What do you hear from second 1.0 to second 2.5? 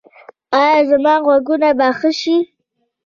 غوږونه به ښه شي؟